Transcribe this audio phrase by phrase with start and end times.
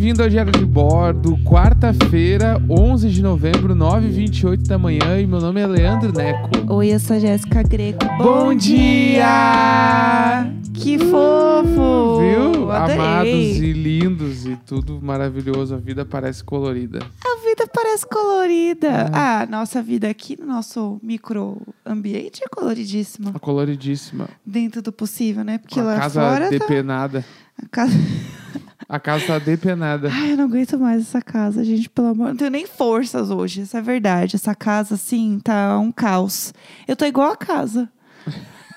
[0.00, 5.60] bem-vindo ao Diário de Bordo, quarta-feira, 11 de novembro, 9h28 da manhã, e meu nome
[5.60, 6.48] é Leandro Neco.
[6.72, 8.06] Oi, eu sou a Jéssica Greco.
[8.16, 9.20] Bom dia!
[10.72, 12.18] Que fofo!
[12.18, 12.72] Viu?
[12.72, 12.96] Adorei.
[12.96, 17.00] Amados e lindos e tudo maravilhoso, a vida parece colorida.
[17.22, 18.88] A vida parece colorida.
[18.88, 19.10] É.
[19.12, 23.34] Ah, nossa vida aqui no nosso microambiente é coloridíssima.
[23.38, 24.30] Coloridíssima.
[24.46, 25.58] Dentro do possível, né?
[25.58, 26.50] Porque a lá casa fora tá...
[26.50, 27.22] depenada.
[27.62, 27.92] a casa...
[28.90, 30.10] A casa tá depenada.
[30.12, 32.30] Ai, eu não aguento mais essa casa, gente, pelo amor.
[32.30, 34.34] Não tenho nem forças hoje, essa é verdade.
[34.34, 36.52] Essa casa, assim, tá um caos.
[36.88, 37.88] Eu tô igual a casa.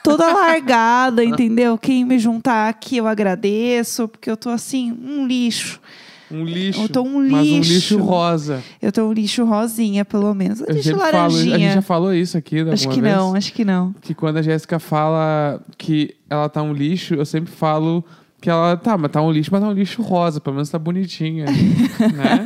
[0.03, 1.79] Toda largada, entendeu?
[1.79, 5.81] Quem me juntar aqui eu agradeço, porque eu tô assim, um lixo.
[6.29, 6.81] Um lixo.
[6.83, 7.73] Eu tô um Mas um lixo.
[7.73, 8.63] lixo rosa.
[8.79, 10.61] Eu tô um lixo rosinha, pelo menos.
[10.61, 11.57] Um Eu lixo sempre falo, a laranjinha.
[11.57, 13.15] gente já falou isso aqui alguma acho que vez.
[13.15, 13.95] não, acho que não.
[13.99, 18.03] Que quando a Jéssica fala que ela tá um lixo, eu sempre falo
[18.43, 20.77] que ela tá, mas tá um lixo, mas tá um lixo rosa, pelo menos tá
[20.77, 21.45] bonitinha.
[22.13, 22.45] né?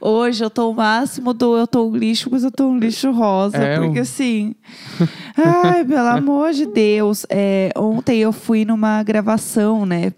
[0.00, 3.12] Hoje eu tô o máximo do eu tô um lixo, mas eu tô um lixo
[3.12, 3.56] rosa.
[3.56, 4.56] É, porque assim.
[5.38, 7.24] Ai, pelo amor de Deus.
[7.30, 10.12] É, ontem eu fui numa gravação, né?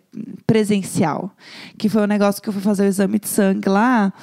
[0.47, 1.31] Presencial.
[1.77, 4.15] Que foi um negócio que eu fui fazer o exame de sangue lá.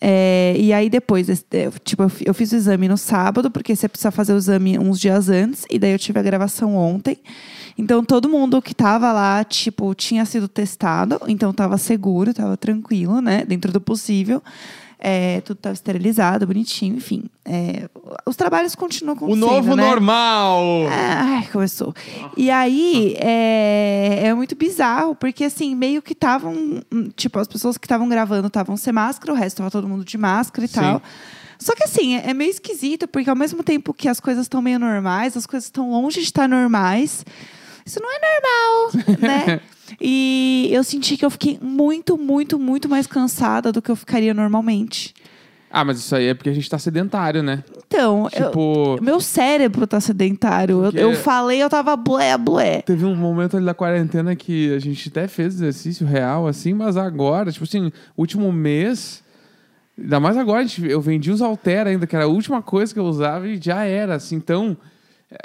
[0.00, 4.12] É, e aí depois, é, tipo, eu fiz o exame no sábado, porque você precisa
[4.12, 7.18] fazer o exame uns dias antes, e daí eu tive a gravação ontem.
[7.78, 13.20] Então todo mundo que tava lá, tipo, tinha sido testado, então tava seguro, tava tranquilo,
[13.20, 13.44] né?
[13.44, 14.42] Dentro do possível.
[14.98, 17.24] É, tudo tava esterilizado, bonitinho, enfim.
[17.44, 17.86] É,
[18.24, 19.86] os trabalhos continuam O acontecendo, novo né?
[19.86, 20.62] normal!
[20.90, 21.94] Ai, começou.
[22.34, 26.54] E aí, é, é muito bizarro, porque assim, meio que estavam.
[26.90, 30.02] hum, Tipo, as pessoas que estavam gravando estavam sem máscara, o resto tava todo mundo
[30.02, 30.80] de máscara e Sim.
[30.80, 31.02] tal.
[31.58, 34.62] Só que assim, é é meio esquisito, porque ao mesmo tempo que as coisas estão
[34.62, 37.24] meio normais, as coisas estão longe de estar normais.
[37.86, 39.60] Isso não é normal, né?
[40.00, 44.34] E eu senti que eu fiquei muito, muito, muito mais cansada do que eu ficaria
[44.34, 45.14] normalmente.
[45.70, 47.62] Ah, mas isso aí é porque a gente tá sedentário, né?
[47.86, 50.78] Então, eu- Tipo, meu cérebro tá sedentário.
[50.84, 52.82] Eu, Porque- eu falei, eu tava blé, blé.
[52.82, 56.96] teve um momento ali da quarentena que a gente até fez exercício real, assim, mas
[56.96, 59.22] agora, tipo assim, último mês.
[59.96, 62.92] Ainda mais agora, a gente- eu vendi os Altera ainda, que era a última coisa
[62.92, 64.34] que eu usava e já era, assim.
[64.34, 64.76] Então,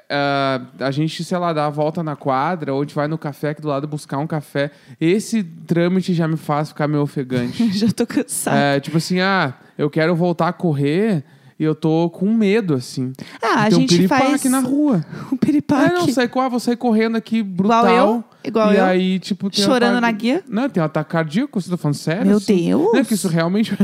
[0.10, 3.18] ah, a gente, sei lá, dá a volta na quadra, ou a gente vai no
[3.18, 4.72] café aqui do lado buscar um café.
[5.00, 7.68] Esse trâmite já me faz ficar meio ofegante.
[7.74, 8.58] Já tô cansada.
[8.58, 11.24] É, tipo assim, ah, eu quero voltar a correr
[11.60, 13.14] e eu tô com medo, assim.
[13.42, 15.06] Ah, a Tem um gente piripaque faz na rua.
[15.32, 15.94] um Ah, piripaque.
[15.94, 17.86] não, sai, ah, vou sair correndo aqui brutal.
[17.86, 18.86] Igual eu, igual e eu.
[18.86, 20.44] aí, tipo, Chorando ataque- na guia.
[20.48, 22.26] Não, tem um ataque cardíaco, você tá falando sério?
[22.28, 22.68] Meu assim?
[22.68, 22.94] Deus.
[22.94, 23.76] Não, é que isso realmente...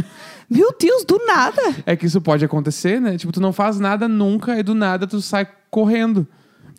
[0.49, 1.61] Meu Deus, do nada.
[1.85, 3.17] é que isso pode acontecer, né?
[3.17, 6.25] Tipo, tu não faz nada nunca e do nada tu sai correndo.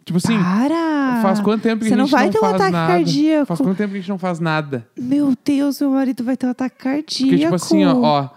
[0.05, 1.21] Tipo assim, Para.
[1.23, 2.93] faz quanto tempo que Você a não gente vai não ter um faz ataque nada?
[2.95, 3.47] cardíaco.
[3.47, 4.87] Faz quanto tempo que a gente não faz nada?
[4.99, 7.29] Meu Deus, meu marido vai ter um ataque cardíaco.
[7.31, 8.29] Porque, tipo assim, ó, ó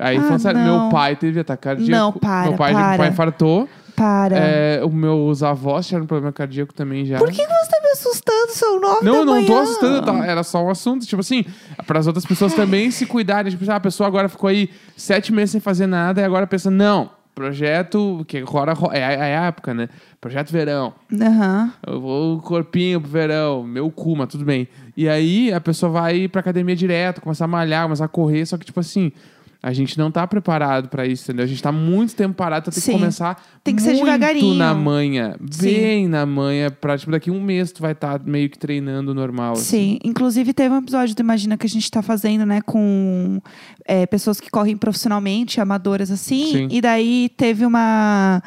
[0.00, 0.80] aí Ah, falando sério, não.
[0.80, 1.90] meu pai teve ataque cardíaco.
[1.92, 2.88] Não, para, Meu pai, para.
[2.88, 3.68] meu pai infartou.
[3.96, 4.36] Para.
[4.36, 7.18] É, os meus avós tiveram problema cardíaco também já.
[7.18, 8.50] Por que, que você tá me assustando?
[8.52, 9.62] São nove Não, da eu não tô manhã.
[9.62, 10.26] assustando, tá?
[10.26, 11.06] era só um assunto.
[11.06, 11.44] Tipo assim,
[11.86, 13.50] para as outras pessoas também se cuidarem.
[13.50, 16.70] Tipo, ah, a pessoa agora ficou aí sete meses sem fazer nada e agora pensa,
[16.70, 19.88] não, projeto, que agora é, a- é a época, né?
[20.20, 20.94] Projeto verão.
[21.12, 21.72] Aham.
[21.86, 24.66] Eu vou corpinho pro verão, meu cu, mas tudo bem.
[24.96, 28.56] E aí a pessoa vai pra academia direto, começar a malhar, começar a correr, só
[28.56, 29.12] que, tipo assim.
[29.62, 31.44] A gente não tá preparado pra isso, entendeu?
[31.44, 32.92] A gente tá muito tempo parado, então tem que Sim.
[32.98, 34.54] começar Tem que ser muito devagarinho.
[34.56, 35.62] na manha, Sim.
[35.64, 39.52] bem na manha, pra, tipo, daqui um mês tu vai estar meio que treinando normal.
[39.52, 39.62] assim.
[39.62, 43.40] Sim, inclusive teve um episódio do Imagina que a gente tá fazendo, né, com
[43.84, 46.50] é, pessoas que correm profissionalmente, amadoras assim.
[46.52, 46.68] Sim.
[46.68, 48.42] E daí teve uma,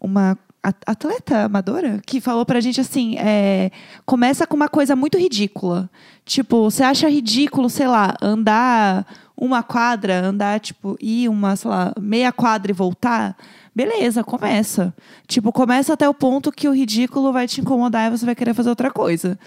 [0.00, 0.36] uma
[0.84, 3.70] atleta amadora que falou pra gente assim: é,
[4.04, 5.88] começa com uma coisa muito ridícula.
[6.24, 9.06] Tipo, você acha ridículo, sei lá, andar
[9.36, 13.36] uma quadra, andar, tipo, ir uma, sei lá, meia quadra e voltar?
[13.74, 14.94] Beleza, começa.
[15.26, 18.54] Tipo, começa até o ponto que o ridículo vai te incomodar e você vai querer
[18.54, 19.38] fazer outra coisa.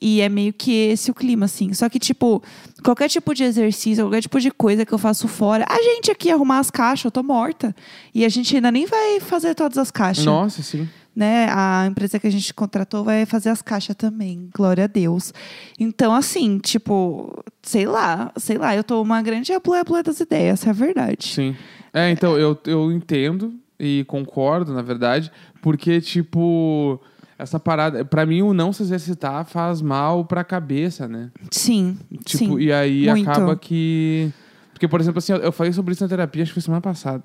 [0.00, 1.72] E é meio que esse o clima, assim.
[1.72, 2.42] Só que, tipo,
[2.84, 6.30] qualquer tipo de exercício, qualquer tipo de coisa que eu faço fora, a gente aqui
[6.30, 7.74] arrumar as caixas, eu tô morta.
[8.14, 10.24] E a gente ainda nem vai fazer todas as caixas.
[10.24, 10.88] Nossa, sim.
[11.18, 11.48] Né?
[11.50, 14.48] A empresa que a gente contratou vai fazer as caixas também.
[14.54, 15.34] Glória a Deus.
[15.76, 20.68] Então, assim, tipo, sei lá, sei lá, eu tô uma grande ablé-ablé das ideias, essa
[20.68, 21.26] é a verdade.
[21.26, 21.56] Sim.
[21.92, 27.00] É, então, eu, eu entendo e concordo, na verdade, porque, tipo,
[27.36, 31.32] essa parada, pra mim, o não se exercitar faz mal pra cabeça, né?
[31.50, 31.98] Sim.
[32.24, 32.60] Tipo, sim.
[32.60, 33.28] e aí muito.
[33.28, 34.32] acaba que.
[34.72, 36.80] Porque, por exemplo, assim, eu- eu falei sobre isso na terapia, acho que foi semana
[36.80, 37.24] passada.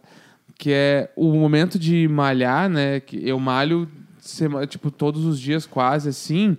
[0.63, 3.01] Que é o momento de malhar, né?
[3.01, 3.85] Que eu malho,
[4.69, 6.55] tipo, todos os dias quase, assim.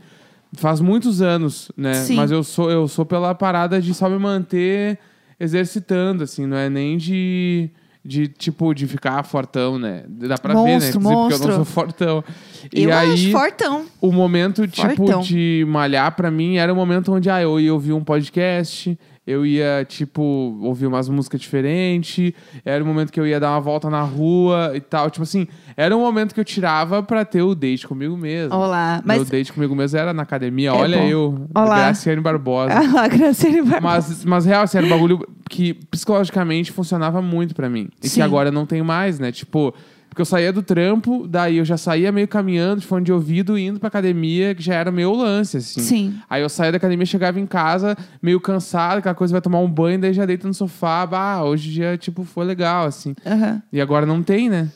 [0.53, 1.95] Faz muitos anos, né?
[1.95, 2.17] Sim.
[2.17, 4.99] Mas eu sou, eu sou pela parada de só me manter
[5.41, 7.71] exercitando, assim, não é nem de.
[8.05, 10.05] De, tipo, de ficar fortão, né?
[10.07, 10.93] Dá pra ver, né?
[11.01, 12.23] Monstro, Porque eu não sou fortão.
[12.71, 13.87] E eu aí, acho fortão.
[14.03, 15.23] o momento, tipo, Fortão.
[15.23, 19.47] de malhar pra mim era o momento onde ah, eu ia ouvir um podcast, eu
[19.47, 20.23] ia, tipo,
[20.63, 22.33] ouvir umas músicas diferentes,
[22.65, 25.11] era o momento que eu ia dar uma volta na rua e tal.
[25.11, 28.55] Tipo assim, era um momento que eu tirava pra ter o date comigo mesmo.
[28.55, 29.03] Olá.
[29.05, 29.31] Meu Mas.
[29.31, 30.69] date comigo mesmo era na academia.
[30.69, 31.07] É Olha bom.
[31.07, 31.77] eu, Olá.
[31.77, 32.75] Graciane Barbosa.
[32.85, 33.81] Ah lá, Graciane vai.
[33.81, 37.89] Mas, mas real, assim, era um bagulho que psicologicamente funcionava muito pra mim.
[38.03, 38.17] E Sim.
[38.17, 39.33] que agora não tem mais, né?
[39.33, 39.75] Tipo,
[40.15, 43.59] porque eu saía do trampo, daí eu já saía meio caminhando, de fone de ouvido,
[43.59, 45.81] indo pra academia, que já era meu lance, assim.
[45.81, 46.15] Sim.
[46.31, 49.69] Aí eu saía da academia, chegava em casa, meio cansado, aquela coisa, vai tomar um
[49.69, 53.13] banho, daí já deita no sofá, bah, hoje já, tipo, foi legal, assim.
[53.27, 53.61] Aham.
[53.73, 54.71] E agora não tem, né?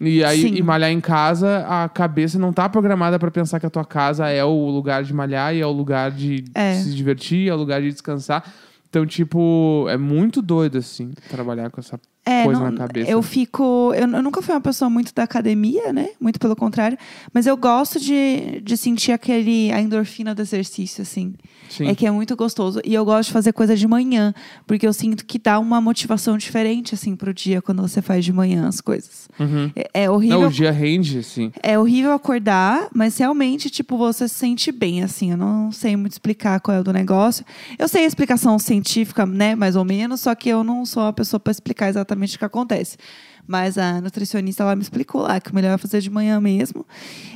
[0.00, 0.56] E aí, Sim.
[0.56, 4.28] e malhar em casa, a cabeça não tá programada pra pensar que a tua casa
[4.28, 6.74] é o lugar de malhar e é o lugar de É.
[6.74, 8.42] se divertir, é o lugar de descansar.
[8.88, 12.00] Então, tipo, é muito doido, assim, trabalhar com essa
[12.30, 13.10] É, coisa não- na cabeça.
[13.10, 13.92] eu fico.
[13.94, 16.10] Eu, eu nunca fui uma pessoa muito da academia, né?
[16.20, 16.96] Muito pelo contrário.
[17.32, 19.72] Mas eu gosto de, de sentir aquele.
[19.72, 21.34] a endorfina do exercício, assim.
[21.68, 21.86] Sim.
[21.88, 22.80] É que é muito gostoso.
[22.84, 24.34] E eu gosto de fazer coisa de manhã,
[24.66, 28.32] porque eu sinto que dá uma motivação diferente, assim, pro dia quando você faz de
[28.32, 29.28] manhã as coisas.
[29.38, 29.70] Uhum.
[29.76, 30.40] É, é horrível.
[30.40, 31.52] Não, o dia rende, assim.
[31.62, 35.30] É horrível acordar, mas realmente, tipo, você se sente bem, assim.
[35.30, 37.44] Eu não sei muito explicar qual é o do negócio.
[37.78, 41.12] Eu sei a explicação científica, né, mais ou menos, só que eu não sou a
[41.12, 42.96] pessoa para explicar exatamente o que acontece.
[43.46, 46.86] Mas a nutricionista, ela me explicou lá que o melhor é fazer de manhã mesmo.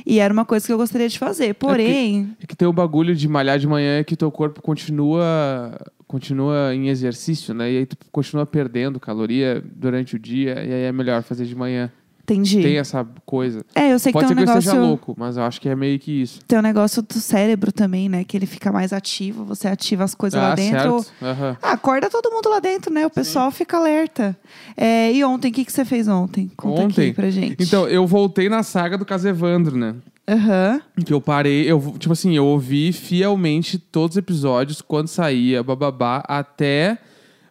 [0.05, 1.53] E era uma coisa que eu gostaria de fazer.
[1.55, 5.77] Porém, É que tem o bagulho de malhar de manhã é que teu corpo continua
[6.07, 7.71] continua em exercício, né?
[7.71, 11.55] E aí tu continua perdendo caloria durante o dia, e aí é melhor fazer de
[11.55, 11.91] manhã.
[12.33, 12.61] Entendi.
[12.61, 13.63] Tem essa coisa.
[13.73, 14.69] É, eu sei que Pode ser tem um que eu negócio.
[14.69, 16.39] esteja louco, mas eu acho que é meio que isso.
[16.47, 18.23] Tem um negócio do cérebro também, né?
[18.23, 20.99] Que ele fica mais ativo, você ativa as coisas lá ah, dentro.
[21.01, 21.13] certo.
[21.21, 21.57] Aham.
[21.61, 23.05] Ah, acorda todo mundo lá dentro, né?
[23.05, 24.37] O pessoal fica alerta.
[24.75, 26.51] É, e ontem, o que, que você fez ontem?
[26.57, 27.05] Conta Ontem?
[27.05, 27.63] aqui pra gente.
[27.63, 29.95] Então, eu voltei na saga do caso Evandro, né?
[30.27, 30.81] Aham.
[31.05, 36.23] Que eu parei, eu, tipo assim, eu ouvi fielmente todos os episódios quando saía, bababá,
[36.27, 36.97] até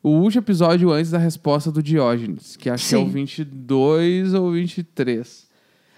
[0.05, 3.11] o último episódio antes da resposta do Diógenes, que acho que é o Sim.
[3.11, 5.49] 22 ou 23.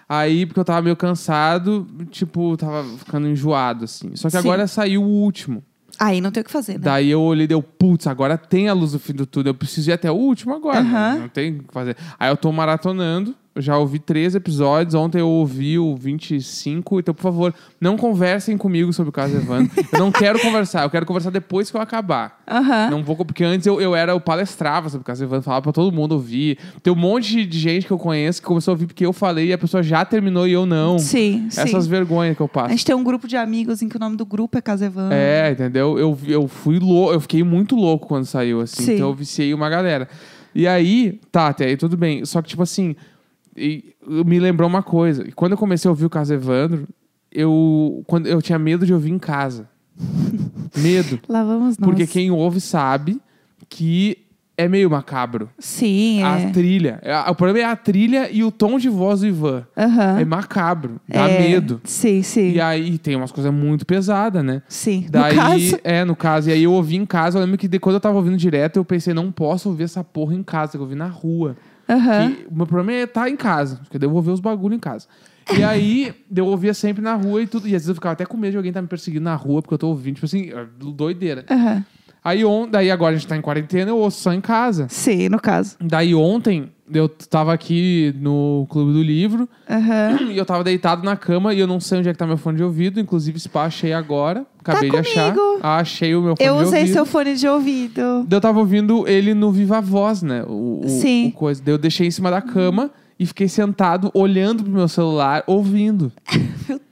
[0.08, 4.14] Aí, porque eu tava meio cansado, tipo, tava ficando enjoado, assim.
[4.14, 4.38] Só que Sim.
[4.38, 5.64] agora saiu o último.
[5.98, 6.84] Aí não tem o que fazer, né?
[6.84, 9.50] Daí eu olhei e deu, putz, agora tem a luz do fim do túnel.
[9.50, 10.78] Eu preciso ir até o último agora.
[10.78, 11.18] Aham.
[11.20, 11.96] Não tem o que fazer.
[12.16, 13.34] Aí eu tô maratonando.
[13.56, 14.94] Já ouvi três episódios.
[14.94, 17.00] Ontem eu ouvi o 25.
[17.00, 19.70] Então, por favor, não conversem comigo sobre o caso Evandro.
[19.92, 20.82] eu não quero conversar.
[20.82, 22.42] Eu quero conversar depois que eu acabar.
[22.48, 22.90] Aham.
[22.90, 25.72] Não vou, porque antes eu, eu era o palestrava sobre o caso Evandro, falava pra
[25.72, 26.58] todo mundo ouvir.
[26.82, 29.48] Tem um monte de gente que eu conheço que começou a ouvir porque eu falei
[29.48, 30.98] e a pessoa já terminou e eu não.
[30.98, 31.60] Sim, sim.
[31.60, 32.66] Essas vergonhas que eu passo.
[32.66, 35.14] A gente tem um grupo de amigos em que o nome do grupo é Casevando.
[35.14, 35.98] É, entendeu?
[35.98, 38.82] Eu, eu fui louco, eu fiquei muito louco quando saiu, assim.
[38.82, 38.94] Sim.
[38.94, 40.08] Então eu viciei uma galera.
[40.54, 42.24] E aí, tá, até aí tudo bem.
[42.24, 42.96] Só que, tipo assim,
[43.56, 43.94] e-
[44.24, 45.26] me lembrou uma coisa.
[45.34, 46.86] Quando eu comecei a ouvir o caso Evandro,
[47.32, 49.68] eu, quando, eu tinha medo de ouvir em casa.
[50.76, 51.20] medo.
[51.28, 51.88] Lá vamos nós.
[51.88, 53.20] Porque quem ouve sabe
[53.68, 54.18] que
[54.58, 55.50] é meio macabro.
[55.58, 56.50] Sim, A é.
[56.50, 57.00] trilha.
[57.04, 59.66] A- O problema é a trilha e o tom de voz do Ivan.
[59.76, 60.18] Aham.
[60.20, 60.98] É macabro.
[61.06, 61.80] Dá É, medo.
[61.84, 62.52] Sim, sim.
[62.52, 64.62] E aí tem umas coisas muito pesadas, né?
[64.68, 65.06] Sim.
[65.10, 65.78] Daí, no caso.
[65.84, 66.48] é, no caso.
[66.48, 68.78] E aí eu ouvi em casa, eu lembro que de- quando eu tava ouvindo direto,
[68.78, 71.54] eu pensei, não posso ouvir essa porra em casa, eu ouvi na rua.
[71.86, 74.74] Que o meu problema é estar em casa, porque daí eu vou ver os bagulho
[74.74, 75.06] em casa.
[75.56, 77.68] E aí, eu ouvia sempre na rua e tudo.
[77.68, 79.62] E às vezes eu ficava até com medo de alguém estar me perseguindo na rua,
[79.62, 81.44] porque eu tô ouvindo, tipo assim, doideira.
[81.48, 81.84] Aham.
[82.26, 84.86] Aí on, daí agora a gente tá em quarentena, eu ouço só em casa.
[84.90, 85.76] Sim, no caso.
[85.80, 90.18] Daí ontem, eu tava aqui no Clube do Livro, Aham.
[90.32, 92.36] e eu tava deitado na cama e eu não sei onde é que tá meu
[92.36, 92.98] fone de ouvido.
[92.98, 94.44] Inclusive, spa achei agora.
[94.58, 95.32] Acabei de achar.
[95.32, 95.60] Tá comigo.
[95.62, 96.92] Ah, achei o meu fone Eu de usei ouvido.
[96.94, 98.26] seu fone de ouvido.
[98.28, 100.42] Eu tava ouvindo ele no Viva Voz, né?
[100.48, 101.28] O, o- Sim.
[101.28, 101.62] o coisa.
[101.64, 106.10] Daí eu deixei em cima da cama e fiquei sentado, olhando pro meu celular, ouvindo.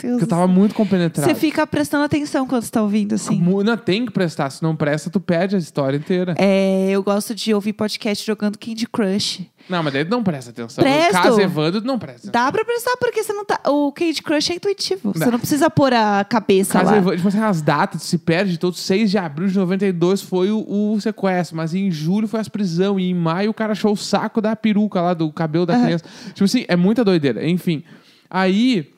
[0.04, 0.18] Deus.
[0.20, 1.28] Porque eu tava muito compenetrado.
[1.28, 3.40] Você fica prestando atenção quando você tá ouvindo, assim.
[3.40, 4.50] Não, tem que prestar.
[4.50, 6.34] Se não presta, tu perde a história inteira.
[6.38, 9.46] É, eu gosto de ouvir podcast jogando Candy Crush.
[9.68, 10.84] Não, mas daí não presta atenção.
[10.84, 11.14] Presto.
[11.14, 12.44] No caso Evandro, não presta atenção.
[12.44, 13.60] Dá pra prestar porque você não tá.
[13.66, 15.12] O Candy Crush é intuitivo.
[15.14, 16.96] Você não precisa pôr a cabeça Caso lá.
[16.98, 18.80] Evandro, tipo assim, as datas se perde todos.
[18.80, 23.00] 6 de abril de 92 foi o, o sequestro, mas em julho foi as prisão
[23.00, 25.84] e em maio o cara achou o saco da peruca lá, do cabelo da Aham.
[25.84, 26.04] criança.
[26.34, 27.48] Tipo assim, é muita doideira.
[27.48, 27.82] Enfim,
[28.28, 28.92] aí...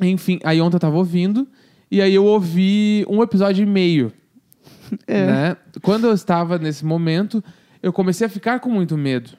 [0.00, 1.46] Enfim, aí ontem eu tava ouvindo
[1.90, 4.12] e aí eu ouvi um episódio e meio,
[5.06, 5.26] É.
[5.26, 5.56] né?
[5.82, 7.42] Quando eu estava nesse momento,
[7.82, 9.30] eu comecei a ficar com muito medo.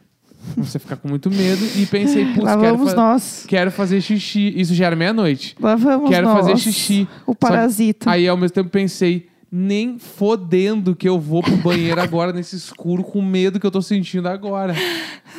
[0.56, 3.46] Comecei a ficar com muito medo e pensei, putz, Lá quero, vamos fa- nós.
[3.48, 4.54] quero fazer xixi.
[4.60, 5.56] Isso já era meia-noite.
[5.60, 6.40] Lá vamos Quero nós.
[6.40, 7.08] fazer xixi.
[7.28, 8.10] O Só- parasita.
[8.10, 13.04] Aí ao mesmo tempo pensei, nem fodendo que eu vou pro banheiro agora nesse escuro
[13.04, 14.74] com medo que eu tô sentindo agora.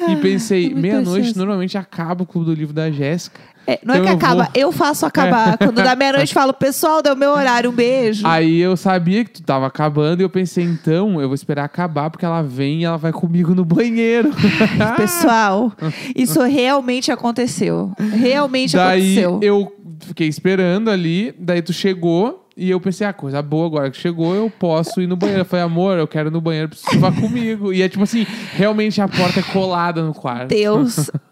[0.08, 3.40] E pensei, muito meia-noite normalmente acaba o clube do livro da Jéssica.
[3.70, 5.56] É, não é Então que eu acaba, vou- eu faço acabar.
[5.58, 8.26] Quando dá meia-noite, falo, pessoal, deu meu horário, um beijo.
[8.26, 12.10] Aí eu sabia que tu tava acabando e eu pensei, então, eu vou esperar acabar
[12.10, 14.30] porque ela vem e ela vai comigo no banheiro.
[14.96, 15.72] Pessoal,
[16.16, 17.92] isso realmente aconteceu.
[17.98, 19.38] Realmente Daí aconteceu.
[19.42, 23.96] eu fiquei esperando ali, daí tu chegou e eu pensei, ah, coisa boa, agora que
[23.96, 25.42] chegou eu posso ir no banheiro.
[25.42, 27.72] Eu falei, amor, eu quero ir no banheiro, preciso que vá comigo.
[27.72, 30.48] E é tipo assim, realmente a porta é colada no quarto.
[30.48, 31.10] Deus.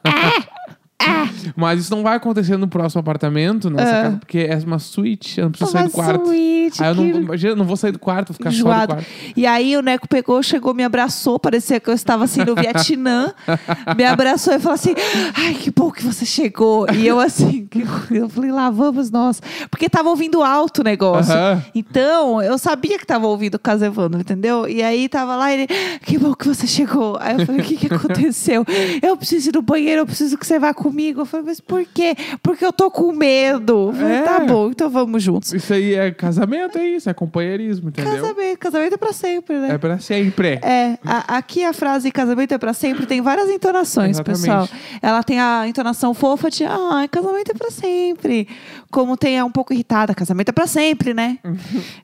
[1.56, 4.02] Mas isso não vai acontecer no próximo apartamento, nossa Ah.
[4.02, 6.26] casa, porque é uma suíte, eu não preciso Uma sair do quarto.
[6.26, 8.94] suíte, Aí eu não, que imagina, não vou sair do quarto, vou ficar só enjoado.
[8.94, 9.06] quarto.
[9.36, 13.32] E aí o Neco pegou, chegou, me abraçou, parecia que eu estava assim no Vietnã.
[13.96, 14.94] me abraçou e falou assim:
[15.34, 16.86] Ai, que bom que você chegou.
[16.92, 17.68] E eu assim,
[18.10, 19.40] eu falei, lá vamos nós.
[19.70, 21.32] Porque tava ouvindo alto o negócio.
[21.32, 21.62] Aham.
[21.74, 24.68] Então, eu sabia que tava ouvindo o caso Evandro, entendeu?
[24.68, 25.66] E aí tava lá ele,
[26.04, 27.16] que bom que você chegou.
[27.20, 28.64] Aí eu falei, o que, que aconteceu?
[29.00, 30.87] Eu preciso ir no banheiro, eu preciso que você vá comigo.
[30.88, 32.14] Eu falei, mas por quê?
[32.42, 33.88] Porque eu tô com medo.
[33.88, 34.22] Eu falei, É.
[34.22, 35.52] tá bom, então vamos juntos.
[35.52, 38.12] Isso aí é casamento, é isso, é companheirismo, entendeu?
[38.14, 39.68] Casamento, casamento é pra sempre, né?
[39.74, 40.48] É pra sempre.
[40.62, 44.40] É, a- aqui a frase casamento é pra sempre tem várias entonações, Exatamente.
[44.40, 44.68] pessoal.
[45.02, 48.48] Ela tem a entonação fofa de ah, casamento é pra sempre.
[48.90, 51.38] Como tem a um pouco irritada, casamento é pra sempre, né?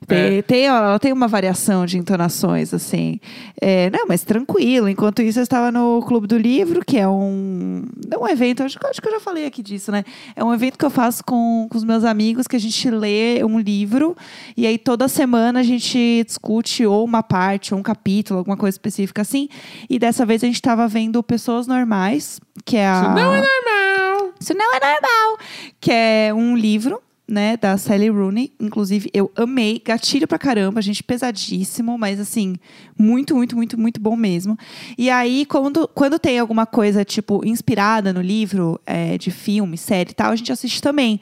[0.07, 0.41] tem, É.
[0.43, 3.19] tem- ela tem uma variação de entonações, assim.
[3.59, 4.87] É, não, mas tranquilo.
[4.87, 8.77] Enquanto isso, eu estava no Clube do Livro, que é um, é um evento, acho,
[8.79, 10.03] que- acho que eu já falei aqui disso, né?
[10.35, 13.43] É um evento que eu faço com, com os meus amigos, que a gente lê
[13.43, 14.15] um livro
[14.55, 18.75] e aí toda semana a gente discute ou uma parte, ou um capítulo, alguma coisa
[18.75, 19.49] específica assim.
[19.89, 23.01] E dessa vez a gente estava vendo Pessoas Normais, que é a...
[23.01, 23.64] Isso não é normal.
[24.45, 25.39] Isso não é normal.
[25.81, 28.53] Que é um livro, né, da Sally Rooney.
[28.59, 29.81] Inclusive, eu amei.
[29.83, 32.55] Gatilho pra caramba, gente, pesadíssimo, mas assim,
[32.95, 34.55] muito, muito, muito, muito bom mesmo.
[34.99, 40.11] E aí, quando, quando tem alguma coisa, tipo, inspirada no livro, é, de filme, série
[40.11, 41.19] e tal, a gente assiste também.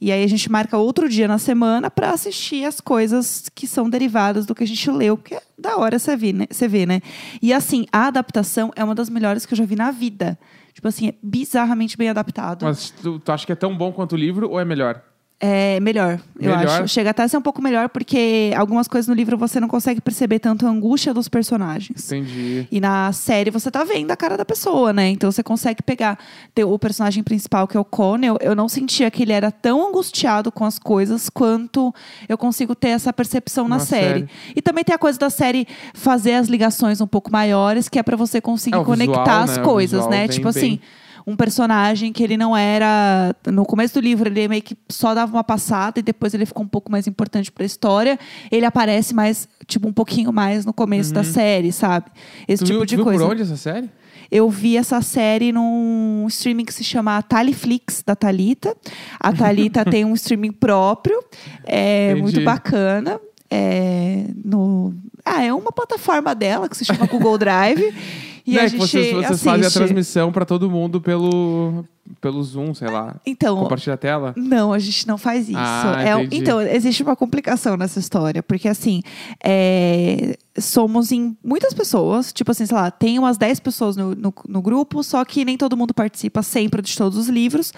[0.00, 3.88] E aí a gente marca outro dia na semana pra assistir as coisas que são
[3.88, 6.46] derivadas do que a gente leu, que é da hora você ver, né?
[6.50, 7.02] Você vê, né?
[7.40, 10.38] E assim, a adaptação é uma das melhores que eu já vi na vida.
[10.72, 12.64] Tipo assim, é bizarramente bem adaptado.
[12.64, 15.02] Mas tu, tu acha que é tão bom quanto o livro ou é melhor?
[15.44, 16.82] É melhor, eu Melhor?
[16.82, 16.86] acho.
[16.94, 20.00] Chega até a ser um pouco melhor, porque algumas coisas no livro você não consegue
[20.00, 22.06] perceber tanto a angústia dos personagens.
[22.12, 22.68] Entendi.
[22.70, 25.08] E na série você tá vendo a cara da pessoa, né?
[25.08, 26.16] Então você consegue pegar
[26.64, 28.38] o personagem principal, que é o Connell.
[28.40, 31.92] Eu não sentia que ele era tão angustiado com as coisas quanto
[32.28, 34.20] eu consigo ter essa percepção na, Na série.
[34.20, 34.28] série.
[34.54, 38.02] E também tem a coisa da série fazer as ligações um pouco maiores, que é
[38.04, 39.64] pra você conseguir É, conectar visual, as né?
[39.64, 40.28] Coisas, né?
[40.28, 40.80] Tipo assim, bem.
[41.26, 43.34] Um personagem que ele não era.
[43.46, 46.64] No começo do livro, ele meio que só dava uma passada e depois ele ficou
[46.64, 48.18] um pouco mais importante pra história.
[48.50, 52.06] Ele aparece mais, tipo, um pouquinho mais no começo da série, sabe?
[52.48, 52.66] Esse Uhum.
[52.66, 53.24] Tu tipo viu, de tu viu coisa.
[53.24, 53.90] por onde essa série?
[54.30, 58.74] Eu vi essa série num streaming que se chama Taliflix, da Talita.
[59.20, 61.22] A Talita tem um streaming próprio,
[61.66, 62.22] é Entendi.
[62.22, 63.20] muito bacana.
[63.50, 67.94] É, no, ah, é uma plataforma dela que se chama Google Drive.
[68.46, 71.84] E Né, a que gente vocês, vocês fazem a transmissão pra todo mundo pelo,
[72.20, 73.16] pelo Zoom, sei lá.
[73.24, 74.32] Então, Compartilha a tela.
[74.36, 75.58] Não, a gente não faz isso.
[75.58, 79.02] Ah, É então, existe uma complicação nessa história, porque assim,
[79.42, 84.34] é, somos em muitas pessoas, tipo assim, sei lá, tem umas 10 pessoas no, no,
[84.48, 87.72] no grupo, só que nem todo mundo participa sempre de todos os livros,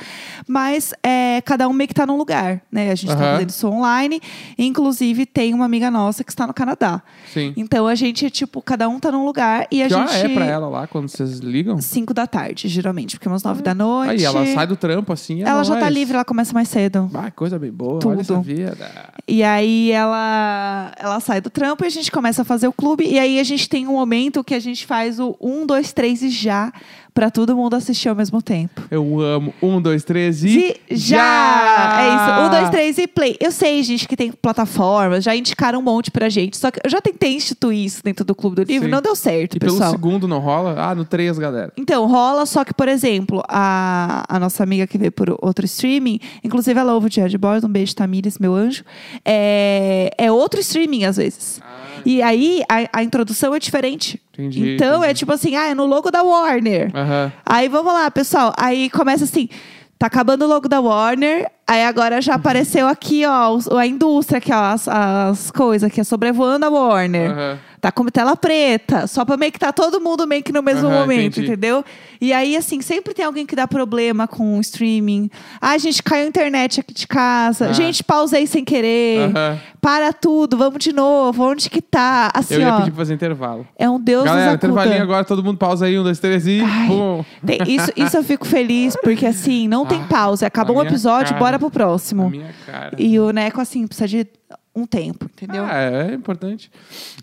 [0.49, 2.90] mas é, cada um meio que tá num lugar, né?
[2.90, 3.33] A gente tá Aham.
[3.35, 4.21] fazendo isso online,
[4.59, 7.02] inclusive tem uma amiga nossa que está no Canadá.
[7.33, 7.52] Sim.
[7.57, 10.09] Então a gente, tipo, cada um tá num lugar e a que gente.
[10.09, 11.81] hora é pra ela lá quando vocês ligam?
[11.81, 14.13] 5 da tarde, geralmente, porque é umas 9 da noite.
[14.14, 15.42] Aí ela sai do trampo assim.
[15.42, 17.11] Ela já tá livre, ela começa mais cedo.
[17.14, 18.00] Ah, coisa bem boa.
[18.00, 18.12] Tudo.
[18.12, 18.76] Olha essa vida.
[19.26, 23.04] E aí ela, ela sai do trampo e a gente começa a fazer o clube.
[23.04, 26.23] E aí a gente tem um momento que a gente faz o 1, 2, 3
[26.23, 26.73] e já,
[27.14, 28.83] pra todo mundo assistir ao mesmo tempo.
[28.90, 29.54] Eu amo.
[29.62, 30.76] Um, dois, três e.
[30.90, 32.00] E já!
[32.00, 32.40] É isso.
[32.47, 33.37] Um, dois, três e play.
[33.40, 36.56] Eu sei, gente, que tem plataformas, já indicaram um monte pra gente.
[36.56, 38.90] Só que eu já tentei instituir isso dentro do Clube do Livro, Sim.
[38.92, 39.92] não deu certo, E pelo pessoal.
[39.92, 40.75] segundo não rola?
[40.76, 41.73] Ah, no três, galera.
[41.76, 46.18] Então, rola, só que, por exemplo, a, a nossa amiga que veio por outro streaming,
[46.42, 48.83] inclusive ela ouve o Diário de Bordo, um beijo, Tamires, meu anjo,
[49.25, 51.61] é, é outro streaming às vezes.
[52.04, 54.20] E aí a, a introdução é diferente.
[54.32, 55.18] Entendi, então é entendi.
[55.20, 56.90] tipo assim, ah, é no logo da Warner.
[56.94, 57.32] Aham.
[57.46, 58.52] Aí vamos lá, pessoal.
[58.56, 59.49] Aí começa assim.
[59.96, 61.49] Tá acabando o logo da Warner.
[61.66, 66.04] Aí agora já apareceu aqui, ó, a indústria, aqui, ó, as, as coisas que é
[66.04, 67.30] sobrevoando a Warner.
[67.30, 67.58] Aham.
[67.84, 70.88] Tá com tela preta, só pra meio que tá todo mundo meio que no mesmo
[70.88, 71.48] Aham, momento, entendi.
[71.48, 71.84] entendeu?
[72.18, 75.28] E aí, assim, sempre tem alguém que dá problema com o streaming.
[75.60, 77.68] Ah, gente, caiu a internet aqui de casa.
[77.68, 77.72] Ah.
[77.74, 79.28] Gente, pausei sem querer.
[79.36, 79.58] Aham.
[79.82, 81.44] Para tudo, vamos de novo.
[81.44, 82.30] Onde que tá?
[82.32, 83.68] Assim, Eu ia ó, pedir pra fazer intervalo.
[83.78, 84.66] é um Deus Galera, nos acuda.
[84.72, 86.62] intervalinho agora, todo mundo pausa aí, um, dois, três e.
[86.62, 86.86] Ai.
[86.88, 87.22] Pum.
[87.44, 90.46] Tem- isso, isso eu fico feliz, porque assim, não tem Ah, pausa.
[90.46, 91.38] Acabou a um minha episódio, cara.
[91.38, 92.30] bora pro próximo.
[92.30, 92.96] minha cara.
[92.98, 94.26] E o Neco, assim, precisa de
[94.75, 95.64] um tempo, entendeu?
[95.64, 95.75] Ah,
[96.11, 96.71] é importante.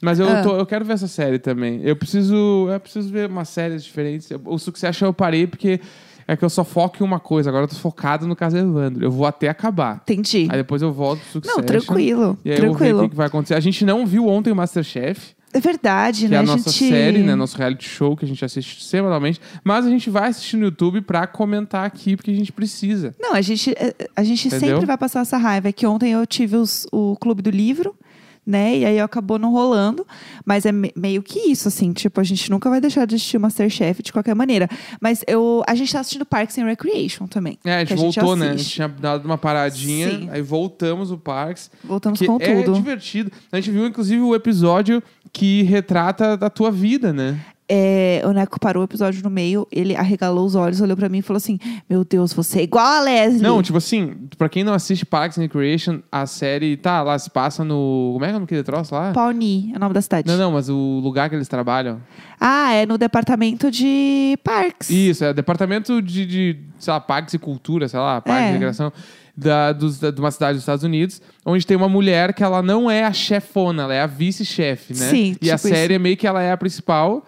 [0.01, 0.41] Mas eu, Ah.
[0.41, 1.81] tô- eu quero ver essa série também.
[1.83, 4.29] Eu preciso, eu preciso ver umas séries diferentes.
[4.45, 5.79] O Succession eu parei porque
[6.27, 7.49] é que eu só foco em uma coisa.
[7.49, 9.03] Agora eu tô focado no caso Evandro.
[9.03, 10.01] Eu vou até acabar.
[10.03, 10.47] Entendi.
[10.49, 11.57] Aí depois eu volto pro Succession.
[11.59, 12.37] Não, tranquilo.
[12.45, 13.03] E aí eu vou ver o tranquilo.
[13.03, 13.55] que, que vai acontecer.
[13.55, 16.37] A gente não viu ontem o Masterchef, É verdade, que né?
[16.37, 16.89] é a nossa gente...
[16.89, 17.35] série, né?
[17.35, 19.39] Nosso reality show que a gente assiste semanalmente.
[19.63, 23.13] Mas a gente vai assistir no YouTube pra comentar aqui, porque a gente precisa.
[23.19, 24.69] Não, a gente, é, a gente Entendeu?
[24.69, 25.67] sempre vai passar essa raiva.
[25.69, 27.95] É que ontem eu tive os- o Clube do Livro,
[28.45, 28.77] né?
[28.79, 30.05] E aí acabou não rolando.
[30.45, 31.93] Mas é me- meio que isso, assim.
[31.93, 34.67] Tipo, a gente nunca vai deixar de assistir Masterchef de qualquer maneira.
[34.99, 37.57] Mas eu, a gente tá assistindo Parks and Recreation também.
[37.63, 38.49] É, a gente voltou, né?
[38.51, 40.29] A gente tinha dado uma paradinha, Sim.
[40.31, 41.69] aí voltamos o Parks.
[41.83, 42.73] Voltamos com é tudo.
[42.75, 43.31] divertido.
[43.51, 47.39] A gente viu, inclusive, o episódio que retrata da tua vida, né?
[47.73, 51.19] É, o Neco parou o episódio no meio, ele arregalou os olhos, olhou pra mim
[51.19, 51.57] e falou assim:
[51.89, 53.41] Meu Deus, você é igual a Leslie.
[53.41, 57.29] Não, tipo assim, pra quem não assiste Parks and Recreation, a série, tá, lá se
[57.29, 58.09] passa no...
[58.13, 59.13] Como é que é o nome daquele troço lá?
[59.13, 60.27] Pawnee é o nome da cidade.
[60.27, 62.01] Não, não, mas o lugar que eles trabalham.
[62.37, 64.89] Ah, é no departamento de parques.
[64.89, 68.49] Isso, é departamento de, de sei lá, parques e cultura, sei lá, parques É.
[68.49, 68.91] e recreação.
[69.37, 72.61] Da, dos- da- de uma cidade dos Estados Unidos, onde tem uma mulher que ela
[72.61, 75.05] não é a chefona, ela é a vice-chefe, né?
[75.09, 77.25] Sim, e a tipo série é meio que ela é a principal.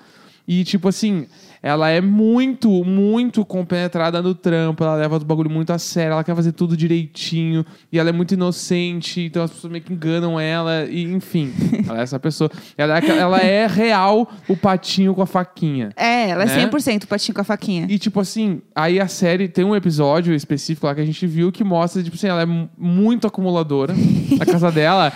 [0.48, 1.26] E, tipo assim,
[1.62, 6.24] ela é muito, muito compenetrada no trampo, ela leva o bagulho muito a sério, ela
[6.24, 10.38] quer fazer tudo direitinho, e ela é muito inocente, então as pessoas meio que enganam
[10.38, 11.54] ela, e enfim,
[11.88, 12.52] ela é essa pessoa.
[12.78, 15.92] Ela é, ela é real o patinho com a faquinha.
[15.96, 16.68] É, ela é Né?
[16.70, 17.88] 100% patinho com a faquinha.
[17.90, 21.52] E, tipo assim, aí a série tem um episódio específico lá que a gente viu
[21.54, 23.94] que mostra, tipo assim, ela é mu- muito acumuladora.
[24.42, 25.14] a casa dela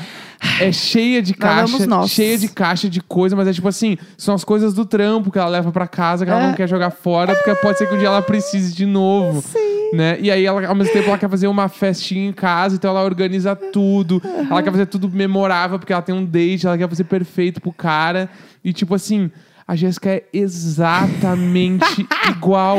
[0.59, 2.09] é cheia de caixa, nós.
[2.11, 5.37] cheia de caixa de coisa, mas é tipo assim, são as coisas do trampo que
[5.39, 6.47] ela leva pra casa, que ela É.
[6.47, 9.41] não quer jogar fora, porque pode ser que um dia ela precise de novo.
[9.41, 9.91] Sim.
[9.93, 10.17] Né?
[10.19, 13.03] E aí, ela, ao mesmo tempo, ela quer fazer uma festinha em casa, então ela
[13.05, 14.21] organiza tudo.
[14.49, 17.71] Ela quer fazer tudo memorável, porque ela tem um date, ela quer fazer perfeito pro
[17.71, 18.29] cara.
[18.61, 19.31] E, tipo assim,
[19.65, 22.77] a Jéssica é exatamente igual.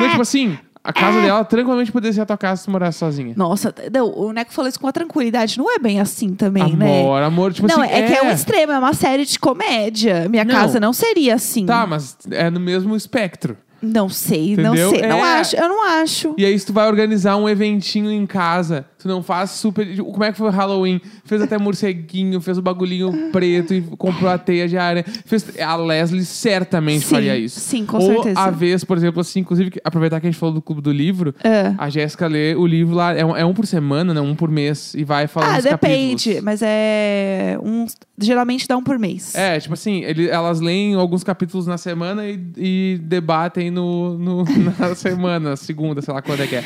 [0.00, 2.98] Não, tipo assim, a casa dela tranquilamente poderia ser a tua casa se tu morasse
[2.98, 3.34] sozinha.
[3.36, 5.56] Nossa, não, o Neco falou isso com a tranquilidade.
[5.58, 7.00] Não é bem assim também, né?
[7.00, 7.92] amor, amor, tipo não, assim.
[7.92, 10.28] é, que é um extremo, é uma série de comédia.
[10.28, 10.54] Minha Não.
[10.54, 11.66] casa não seria assim.
[11.66, 13.56] Tá, mas é no mesmo espectro.
[13.84, 14.90] Não sei, não Entendeu?
[14.90, 15.02] sei.
[15.08, 15.40] Não É.
[15.40, 16.34] acho, eu não acho.
[16.38, 19.96] E aí, se tu vai organizar um eventinho em casa, tu não faz super.
[19.98, 21.00] Como é que foi o Halloween?
[21.24, 25.04] Fez até morceguinho, fez o bagulhinho preto e comprou a teia de aranha.
[25.26, 25.58] Fez...
[25.60, 27.60] A Leslie certamente Sim, faria isso.
[27.60, 28.40] sim, com Ou certeza.
[28.40, 31.34] a vez, por exemplo, assim, inclusive, aproveitar que a gente falou do Clube do Livro,
[31.42, 31.74] É.
[31.76, 34.20] a Jéssica lê o livro lá, é um, é um por semana, né?
[34.20, 36.44] Um por mês, e vai falando Ah, depende, capítulos.
[36.44, 37.86] mas é um,
[38.18, 39.34] geralmente dá um por mês.
[39.34, 44.44] É, tipo assim, ele- elas leem alguns capítulos na semana e, e debatem no, no-
[44.78, 46.64] na semana, segunda, sei lá quando é que é.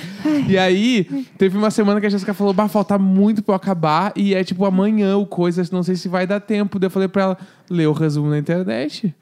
[0.48, 1.04] E aí,
[1.38, 4.42] teve uma semana que a Jéssica falou, bah, falta muito pra eu acabar, e é
[4.44, 6.78] tipo amanhã o coisa, não sei se vai dar tempo.
[6.78, 7.38] Daí eu falei pra ela,
[7.70, 9.14] lê o resumo na internet.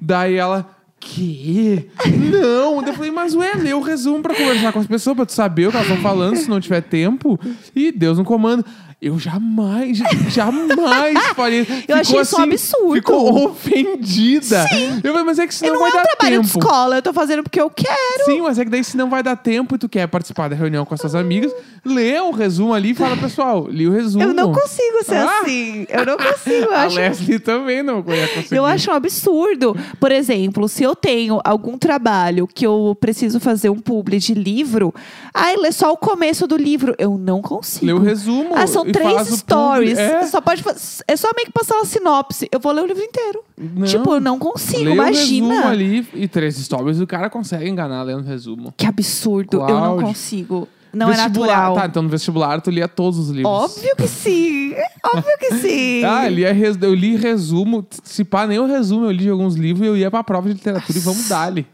[0.00, 1.88] Daí ela, que?
[2.30, 2.80] Não!
[2.80, 5.32] Daí eu falei, mas ué, lê o resumo pra conversar com as pessoas, pra tu
[5.32, 7.38] saber o que elas estão falando, se não tiver tempo.
[7.74, 8.64] E Deus no comando.
[9.06, 9.98] Eu jamais,
[10.30, 11.66] jamais faria.
[11.86, 12.94] Eu achei isso um absurdo.
[12.94, 14.64] Ficou ofendida.
[15.02, 16.58] Eu falei, mas é que E senão não vai é um dar trabalho de tempo.
[16.64, 18.24] escola, eu tô fazendo porque eu quero.
[18.24, 20.56] Sim, mas é que daí se não vai dar tempo e tu quer participar da
[20.56, 21.52] reunião com as suas amigas,
[21.84, 24.24] lê o resumo ali e fala, pessoal, li o resumo.
[24.24, 25.40] Eu não consigo ser Ah.
[25.42, 25.86] assim.
[25.90, 26.64] Eu não consigo.
[26.64, 28.56] Eu A acho, Leslie também não ia conseguir.
[28.56, 29.76] eu acho um absurdo.
[30.00, 34.94] Por exemplo, se eu tenho algum trabalho que eu preciso fazer um publi de livro,
[35.34, 36.94] ai, lê só o começo do livro.
[36.98, 37.84] Eu não consigo.
[37.84, 38.50] Lê o resumo.
[38.54, 39.98] Ah, são três stories.
[39.98, 40.26] É.
[40.26, 40.62] Só pode
[41.08, 42.48] é só meio que passar uma sinopse.
[42.50, 43.42] Eu vou ler o livro inteiro.
[43.56, 43.86] Não.
[43.86, 45.68] Tipo, eu não consigo, Lê o resumo imagina.
[45.68, 48.72] ali e três stories o cara consegue enganar lendo resumo.
[48.76, 49.56] Que absurdo.
[49.56, 50.06] Eu não Cláudio.
[50.06, 50.68] consigo.
[50.92, 51.74] Não é natural.
[51.74, 53.52] Tá, então no vestibular tu lia todos os livros.
[53.52, 54.72] Óbvio que sim.
[55.04, 56.04] Óbvio que sim.
[56.04, 57.84] Ah, eu li, res- eu li resumo.
[58.04, 60.46] Se pá, nem o resumo eu li de alguns livros e eu ia pra prova
[60.46, 61.66] de literatura e vamos dar-lhe.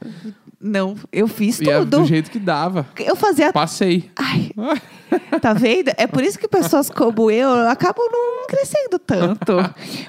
[0.62, 2.00] Não, eu fiz E é tudo.
[2.00, 2.86] do jeito que dava.
[2.98, 3.50] Eu fazia.
[3.50, 4.10] Passei.
[4.14, 4.50] Ai,
[5.40, 5.90] tá vendo?
[5.96, 9.54] É por isso que pessoas como eu acabam não crescendo tanto.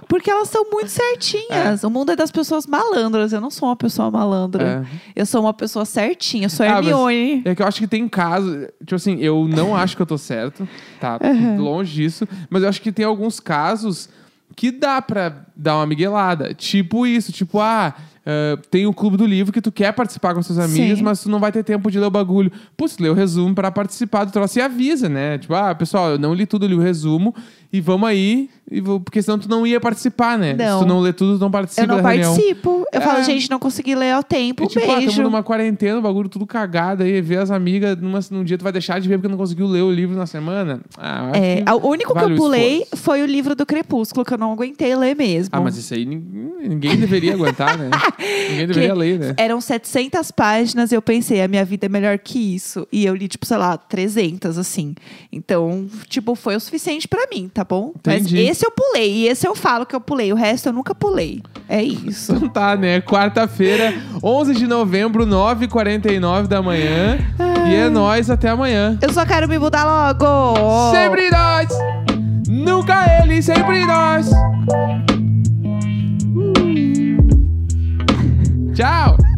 [0.09, 1.85] Porque elas são muito certinhas.
[1.85, 3.31] O mundo é das pessoas malandras.
[3.31, 4.85] Eu não sou uma pessoa malandra.
[5.15, 6.47] Eu sou uma pessoa certinha.
[6.47, 7.43] Eu sou Ah, Hermione.
[7.45, 8.67] É que eu acho que tem casos.
[8.79, 10.67] Tipo assim, eu não acho que eu tô certo.
[10.99, 11.17] Tá
[11.57, 12.27] longe disso.
[12.49, 14.09] Mas eu acho que tem alguns casos
[14.53, 16.53] que dá pra dá uma miguelada.
[16.53, 17.93] Tipo isso, tipo, ah.
[18.25, 21.03] Ah, tem o clube do livro que tu quer participar com seus amigos, Sim.
[21.03, 22.51] mas tu não vai ter tempo de ler o bagulho.
[22.77, 25.37] Putz, lê o resumo pra participar do troço e avisa, né?
[25.37, 27.33] Tipo, ah, pessoal, eu não li tudo, li o resumo
[27.73, 28.99] e vamos aí, e vou...
[28.99, 30.53] porque senão tu não ia participar, né?
[30.53, 30.79] Não.
[30.79, 32.33] Se tu não lê tudo, tu não participa Eu não da reunião.
[32.33, 32.85] participo.
[32.91, 33.01] Eu É.
[33.01, 34.65] falo, gente, não consegui ler ao tempo.
[34.65, 35.11] E, tipo, ah, beijo.
[35.15, 38.63] tamo numa quarentena, o bagulho tudo cagado aí, ver as amigas numa, num dia tu
[38.63, 40.81] vai deixar de ver porque não conseguiu ler o livro na semana.
[40.97, 44.37] Ah, É, o único vale que eu pulei foi o livro do Crepúsculo, que eu
[44.37, 45.49] não aguentei ler mesmo.
[45.53, 47.89] Ah, mas isso aí nin- ninguém deveria aguentar, né?
[48.19, 49.33] Ninguém deveria ler, né?
[49.37, 52.87] Eram 700 páginas e eu pensei, a minha vida é melhor que isso.
[52.91, 54.95] E eu li, tipo, sei lá, 300, assim.
[55.31, 57.93] Então, tipo, foi o suficiente para mim, tá bom?
[57.95, 58.35] Entendi.
[58.35, 60.31] Mas esse eu pulei, e esse eu falo que eu pulei.
[60.31, 61.41] O resto eu nunca pulei.
[61.67, 62.33] É isso.
[62.33, 63.01] Então tá, né?
[63.01, 63.93] Quarta-feira,
[64.23, 67.17] 11 de novembro, 9h49 da manhã.
[67.39, 67.71] Ai.
[67.71, 68.97] E é nóis, até amanhã.
[69.01, 70.91] Eu só quero me mudar logo!
[70.91, 71.69] Sempre nós!
[72.47, 74.29] Nunca ele, sempre nós!
[76.35, 76.70] Uh.
[78.73, 79.30] Tchau!